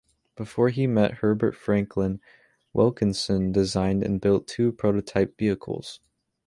Before 0.35 0.69
he 0.69 0.87
met 0.87 1.17
Herbert 1.19 1.55
Franklin, 1.55 2.21
Wilkinson 2.73 3.51
designed 3.51 4.01
and 4.01 4.19
built 4.19 4.47
two 4.47 4.71
prototype 4.71 5.37
vehicles. 5.37 5.99